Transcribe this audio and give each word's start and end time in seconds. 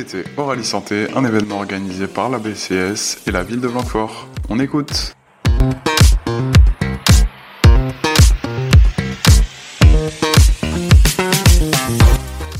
écoutez 0.00 0.24
Oralie 0.38 0.64
Santé, 0.64 1.08
un 1.14 1.24
événement 1.24 1.58
organisé 1.58 2.06
par 2.06 2.30
la 2.30 2.38
BCS 2.38 3.18
et 3.26 3.30
la 3.30 3.42
ville 3.42 3.60
de 3.60 3.68
Blanquefort. 3.68 4.28
On 4.48 4.58
écoute. 4.58 5.14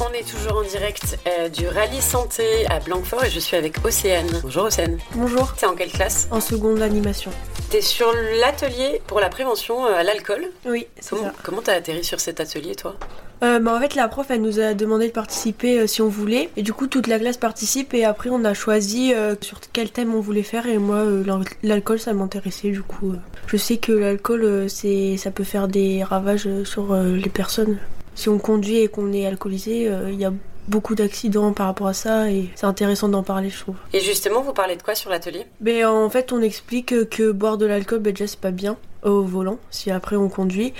On 0.00 0.12
est 0.12 0.28
toujours 0.28 0.58
en 0.58 0.62
direct 0.62 1.18
euh, 1.26 1.48
du 1.48 1.66
rallye 1.66 2.02
santé 2.02 2.66
à 2.68 2.78
Blanquefort 2.80 3.24
et 3.24 3.30
je 3.30 3.40
suis 3.40 3.56
avec 3.56 3.82
Océane. 3.84 4.40
Bonjour 4.42 4.64
Océane. 4.64 4.98
Bonjour, 5.14 5.54
T'es 5.54 5.66
en 5.66 5.74
quelle 5.74 5.92
classe? 5.92 6.28
En 6.30 6.40
seconde 6.40 6.82
animation. 6.82 7.30
T'es 7.70 7.82
sur 7.82 8.12
l'atelier 8.40 9.00
pour 9.06 9.20
la 9.20 9.28
prévention 9.28 9.86
euh, 9.86 9.94
à 9.94 10.02
l'alcool. 10.02 10.46
Oui, 10.66 10.88
c'est 10.98 11.10
Comment 11.10 11.22
ça. 11.22 11.32
comment 11.44 11.62
t'as 11.62 11.74
atterri 11.74 12.02
sur 12.02 12.18
cet 12.18 12.40
atelier 12.40 12.74
toi? 12.74 12.96
Euh, 13.44 13.60
bah, 13.60 13.76
en 13.76 13.80
fait, 13.80 13.94
la 13.94 14.08
prof, 14.08 14.26
elle 14.28 14.42
nous 14.42 14.58
a 14.58 14.74
demandé 14.74 15.06
de 15.06 15.12
participer 15.12 15.78
euh, 15.78 15.86
si 15.86 16.02
on 16.02 16.08
voulait. 16.08 16.50
Et 16.56 16.62
du 16.62 16.72
coup, 16.72 16.88
toute 16.88 17.06
la 17.06 17.20
classe 17.20 17.36
participe. 17.36 17.94
Et 17.94 18.04
après, 18.04 18.28
on 18.28 18.44
a 18.44 18.54
choisi 18.54 19.14
euh, 19.14 19.36
sur 19.40 19.60
quel 19.72 19.90
thème 19.90 20.14
on 20.16 20.20
voulait 20.20 20.42
faire. 20.42 20.66
Et 20.66 20.78
moi, 20.78 21.04
l'al- 21.04 21.44
l'alcool, 21.62 22.00
ça 22.00 22.12
m'intéressait. 22.12 22.70
Du 22.70 22.82
coup, 22.82 23.14
je 23.46 23.56
sais 23.56 23.76
que 23.76 23.92
l'alcool, 23.92 24.68
c'est, 24.68 25.16
ça 25.16 25.30
peut 25.30 25.44
faire 25.44 25.68
des 25.68 26.02
ravages 26.02 26.48
sur 26.64 26.92
les 26.94 27.30
personnes. 27.30 27.78
Si 28.16 28.28
on 28.28 28.38
conduit 28.38 28.78
et 28.80 28.88
qu'on 28.88 29.12
est 29.12 29.26
alcoolisé, 29.26 29.88
il 30.08 30.20
y 30.20 30.24
a 30.24 30.32
beaucoup 30.68 30.94
d'accidents 30.94 31.52
par 31.52 31.66
rapport 31.66 31.88
à 31.88 31.94
ça. 31.94 32.30
Et 32.30 32.50
c'est 32.54 32.66
intéressant 32.66 33.08
d'en 33.08 33.22
parler, 33.22 33.50
je 33.50 33.60
trouve. 33.60 33.76
Et 33.92 34.00
justement, 34.00 34.42
vous 34.42 34.52
parlez 34.52 34.76
de 34.76 34.82
quoi 34.82 34.94
sur 34.94 35.10
l'atelier? 35.10 35.46
Mais 35.60 35.84
en 35.84 36.08
fait, 36.10 36.32
on 36.32 36.40
explique 36.40 37.08
que 37.10 37.30
boire 37.32 37.58
de 37.58 37.66
l'alcool, 37.66 38.00
bah, 38.00 38.10
déjà, 38.12 38.26
c'est 38.26 38.40
pas 38.40 38.50
bien 38.50 38.76
au 39.02 39.22
volant, 39.22 39.58
si 39.70 39.90
après 39.90 40.16
on 40.16 40.28
conduit. 40.28 40.72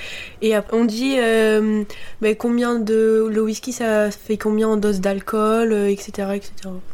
Et 0.42 0.54
après, 0.54 0.76
on 0.76 0.84
dit 0.84 1.16
euh, 1.18 1.84
mais 2.20 2.34
combien 2.36 2.78
de. 2.78 3.28
Le 3.30 3.42
whisky, 3.42 3.72
ça 3.72 4.10
fait 4.10 4.36
combien 4.36 4.68
en 4.68 4.76
dose 4.76 5.00
d'alcool, 5.00 5.72
euh, 5.72 5.90
etc., 5.90 6.28
etc. 6.34 6.52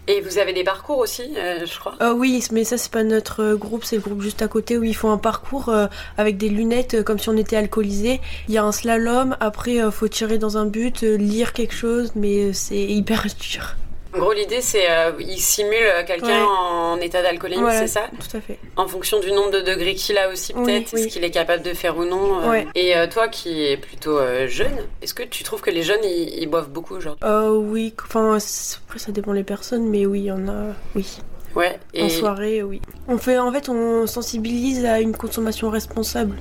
Et 0.08 0.20
vous 0.20 0.38
avez 0.38 0.52
des 0.52 0.64
parcours 0.64 0.98
aussi, 0.98 1.22
euh, 1.36 1.66
je 1.66 1.78
crois? 1.78 1.94
Ah 2.00 2.14
oui, 2.14 2.42
mais 2.52 2.64
ça, 2.64 2.78
c'est 2.78 2.92
pas 2.92 3.04
notre 3.04 3.42
euh, 3.42 3.56
groupe, 3.56 3.84
c'est 3.84 3.96
le 3.96 4.02
groupe 4.02 4.22
juste 4.22 4.42
à 4.42 4.48
côté 4.48 4.78
où 4.78 4.84
ils 4.84 4.94
font 4.94 5.10
un 5.10 5.18
parcours 5.18 5.72
avec 6.16 6.36
des 6.36 6.48
lunettes 6.48 7.02
comme 7.02 7.18
si 7.18 7.28
on 7.28 7.36
était 7.36 7.56
alcoolisé. 7.56 8.20
Il 8.48 8.54
y 8.54 8.58
a 8.58 8.64
un 8.64 8.72
slalom, 8.72 9.36
après, 9.40 9.78
faut 9.90 10.08
tirer 10.08 10.38
dans 10.38 10.58
un 10.58 10.66
but, 10.66 11.02
lire 11.02 11.52
quelque 11.52 11.74
chose, 11.74 12.12
mais 12.14 12.52
c'est 12.52 12.76
hyper 12.76 13.26
dur. 13.40 13.76
En 14.14 14.18
gros, 14.18 14.32
l'idée 14.32 14.60
c'est 14.60 14.88
euh, 14.90 15.12
il 15.20 15.38
simule 15.38 15.86
quelqu'un 16.06 16.26
Ouais. 16.28 16.46
en 16.48 16.96
état 17.00 17.22
d'alcoolémie, 17.22 17.60
Voilà, 17.62 17.80
c'est 17.80 17.88
ça 17.88 18.08
Tout 18.18 18.36
à 18.36 18.40
fait. 18.40 18.58
En 18.76 18.86
fonction 18.88 19.20
du 19.20 19.30
nombre 19.32 19.50
de 19.50 19.60
degrés 19.60 19.94
qu'il 19.94 20.16
a 20.16 20.28
aussi 20.30 20.54
peut-être, 20.54 20.92
oui. 20.94 21.02
ce 21.02 21.06
qu'il 21.08 21.24
est 21.24 21.30
capable 21.30 21.62
de 21.62 21.74
faire 21.74 21.96
ou 21.98 22.04
non. 22.04 22.40
euh. 22.42 22.50
Ouais. 22.50 22.66
Et 22.74 22.96
euh, 22.96 23.06
toi 23.06 23.28
qui 23.28 23.64
es 23.66 23.76
plutôt 23.76 24.18
euh, 24.18 24.46
jeune, 24.48 24.76
est-ce 25.02 25.12
que 25.14 25.22
tu 25.22 25.42
trouves 25.44 25.60
que 25.60 25.70
les 25.70 25.82
jeunes 25.82 26.02
ils, 26.04 26.38
ils 26.40 26.46
boivent 26.48 26.70
beaucoup 26.70 26.94
aujourd'hui? 26.94 27.22
Oui, 27.28 27.92
enfin, 28.04 28.38
après, 28.86 28.98
ça 28.98 29.12
dépend 29.12 29.34
des 29.34 29.44
personnes, 29.44 29.86
mais 29.88 30.06
oui, 30.06 30.20
il 30.20 30.24
y 30.26 30.32
en 30.32 30.48
a. 30.48 30.72
Oui. 30.94 31.18
Ouais. 31.54 31.78
Et 31.94 32.02
En 32.04 32.08
soirée, 32.08 32.62
oui. 32.62 32.80
On 33.08 33.18
fait, 33.18 33.38
en 33.38 33.50
fait, 33.52 33.68
on 33.68 34.06
sensibilise 34.06 34.84
à 34.84 35.00
une 35.00 35.16
consommation 35.16 35.68
responsable 35.70 36.36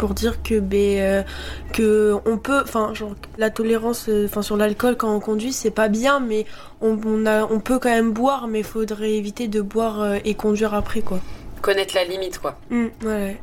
pour 0.00 0.14
dire 0.14 0.42
que, 0.42 0.58
ben, 0.58 0.98
euh, 0.98 1.22
que 1.74 2.16
on 2.24 2.38
peut, 2.38 2.62
enfin, 2.62 2.94
genre, 2.94 3.14
la 3.36 3.50
tolérance, 3.50 4.08
euh, 4.08 4.24
enfin, 4.24 4.40
sur 4.40 4.56
l'alcool 4.56 4.96
quand 4.96 5.14
on 5.14 5.20
conduit, 5.20 5.52
c'est 5.52 5.70
pas 5.70 5.88
bien, 5.88 6.20
mais 6.20 6.46
on, 6.80 6.98
on 7.04 7.26
a, 7.26 7.44
on 7.44 7.60
peut 7.60 7.78
quand 7.78 7.90
même 7.90 8.10
boire, 8.12 8.48
mais 8.48 8.60
il 8.60 8.64
faudrait 8.64 9.12
éviter 9.12 9.46
de 9.46 9.60
boire 9.60 10.00
euh, 10.00 10.16
et 10.24 10.32
conduire 10.32 10.72
après, 10.72 11.02
quoi. 11.02 11.20
connaître 11.60 11.94
la 11.94 12.04
limite 12.04 12.38
quoi. 12.38 12.58
Mm, 12.70 12.86
ouais. 13.04 13.38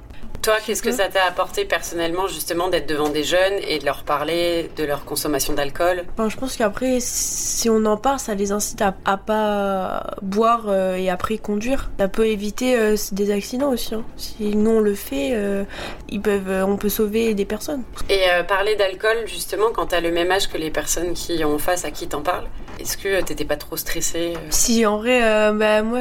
Toi, 0.48 0.60
qu'est-ce 0.66 0.82
que 0.82 0.92
peux. 0.92 0.96
ça 0.96 1.10
t'a 1.10 1.26
apporté 1.26 1.66
personnellement 1.66 2.28
justement 2.28 2.70
d'être 2.70 2.88
devant 2.88 3.10
des 3.10 3.26
jeunes 3.26 3.56
et 3.68 3.80
de 3.80 3.86
leur 3.86 4.04
parler 4.04 4.72
de 4.78 4.86
leur 4.86 5.04
consommation 5.04 5.52
d'alcool? 5.52 6.06
Enfin, 6.14 6.30
je 6.30 6.38
pense 6.38 6.56
qu'après, 6.56 7.00
si 7.02 7.70
on 7.70 7.84
en 7.84 7.98
parle, 7.98 8.18
ça 8.18 8.34
les 8.34 8.54
incite 8.54 8.82
à, 8.82 8.96
à 9.04 9.18
pas 9.18 10.16
boire 10.22 10.68
euh, 10.70 10.96
et 10.96 11.10
après 11.10 11.38
conduire. 11.38 11.92
Ça 12.00 12.08
peut 12.08 12.28
éviter 12.28 12.80
euh, 12.80 12.96
des 13.12 13.30
accidents 13.32 13.74
aussi. 13.74 13.94
hein. 13.94 14.06
Si 14.16 14.56
nous 14.56 14.72
on 14.72 14.80
le 14.80 14.96
fait, 14.96 15.32
euh, 15.34 15.66
ils 16.08 16.22
peuvent, 16.22 16.64
on 16.66 16.78
peut 16.78 16.88
sauver 16.88 17.34
des 17.34 17.44
personnes. 17.44 17.84
Et 18.10 18.22
parler 18.48 18.78
d'alcool 18.78 19.18
justement 19.26 19.66
quand 19.74 19.88
t'as 19.88 20.00
le 20.00 20.12
même 20.12 20.32
âge 20.32 20.48
que 20.48 20.58
les 20.58 20.72
personnes 20.72 21.14
qui 21.14 21.44
ont 21.44 21.58
face 21.58 21.84
à 21.84 21.92
qui 21.92 22.08
t'en 22.08 22.22
parlent, 22.22 22.48
est-ce 22.80 22.96
que 22.96 23.22
t'étais 23.22 23.44
pas 23.44 23.58
trop 23.58 23.76
stressée 23.76 24.36
Si, 24.50 24.86
en 24.86 24.98
vrai, 25.00 25.20
bah, 25.52 25.82
moi, 25.82 26.00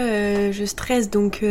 je 0.53 0.65
stresse, 0.67 1.11
donc 1.11 1.43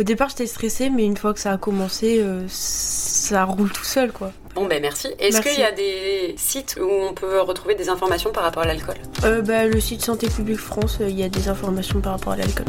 au 0.00 0.02
départ, 0.02 0.30
j'étais 0.30 0.46
stressée, 0.46 0.88
mais 0.88 1.04
une 1.04 1.18
fois 1.18 1.34
que 1.34 1.40
ça 1.40 1.52
a 1.52 1.58
commencé, 1.58 1.99
euh, 2.04 2.44
ça 2.48 3.44
roule 3.44 3.70
tout 3.70 3.84
seul, 3.84 4.12
quoi. 4.12 4.32
Bon 4.54 4.66
ben 4.66 4.82
merci. 4.82 5.08
Est-ce 5.18 5.40
qu'il 5.40 5.58
y 5.58 5.62
a 5.62 5.72
des 5.72 6.34
sites 6.36 6.76
où 6.80 6.88
on 6.88 7.14
peut 7.14 7.40
retrouver 7.40 7.74
des 7.74 7.88
informations 7.88 8.32
par 8.32 8.42
rapport 8.42 8.62
à 8.62 8.66
l'alcool? 8.66 8.96
Euh, 9.24 9.42
bah, 9.42 9.66
le 9.66 9.80
site 9.80 10.02
Santé 10.02 10.28
publique 10.28 10.58
France, 10.58 10.98
euh, 11.00 11.08
il 11.08 11.18
y 11.18 11.22
a 11.22 11.28
des 11.28 11.48
informations 11.48 12.00
par 12.00 12.12
rapport 12.12 12.32
à 12.32 12.36
l'alcool. 12.36 12.66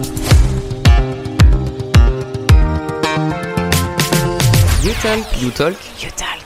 You 4.84 4.92
Talk. 5.02 5.42
You 5.42 5.50
Talk. 5.52 5.78
Yotal 6.02 6.41